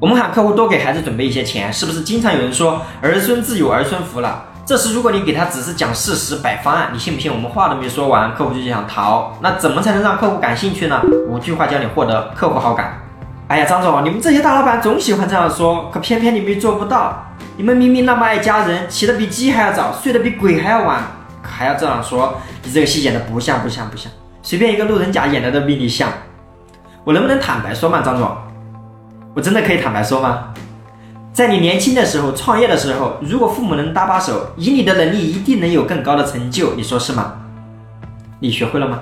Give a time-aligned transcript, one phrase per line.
[0.00, 4.44] 我们喊客户多给孩子准备一些钱，是不是经常有人说儿孙自有儿孙福了？
[4.64, 9.32] 这时如果你给他只是讲事实、摆方案，你信不信我们话都没说完，客户就想逃？
[9.40, 11.02] 那怎么才能让客户感兴趣呢？
[11.26, 13.00] 五句话教你获得客户好感。
[13.48, 17.24] 哎呀，张总，你们这些大老板总喜欢这样说，可偏偏你们做不到。
[17.56, 21.02] 你们明明那么爱家人，起得比鸡还要早，睡得比鬼还要晚，
[21.42, 22.36] 还要这样说？
[22.62, 24.12] 你这个戏演的不像不像不像，
[24.42, 26.08] 随便一个路人甲演的都比你像。
[27.02, 28.30] 我能不能坦白说嘛，张总？
[29.34, 30.54] 我真的可以坦白说吗？
[31.32, 36.74] 在你年轻的时候，创业的时候，如果父母能搭把手，以你的能力，一定能有更高的成就。
[36.74, 37.34] 你说是吗？
[38.40, 39.00] 你学会了吗？